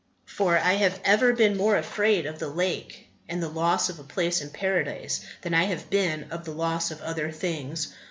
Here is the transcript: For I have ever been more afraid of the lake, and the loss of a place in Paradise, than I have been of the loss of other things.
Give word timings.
For 0.25 0.57
I 0.57 0.73
have 0.77 0.99
ever 1.05 1.31
been 1.31 1.55
more 1.55 1.77
afraid 1.77 2.25
of 2.25 2.39
the 2.39 2.47
lake, 2.47 3.07
and 3.29 3.37
the 3.39 3.47
loss 3.49 3.87
of 3.87 3.99
a 3.99 4.03
place 4.03 4.41
in 4.41 4.49
Paradise, 4.49 5.21
than 5.43 5.53
I 5.53 5.65
have 5.65 5.91
been 5.91 6.23
of 6.31 6.43
the 6.43 6.53
loss 6.53 6.89
of 6.89 6.99
other 7.03 7.31
things. 7.31 7.93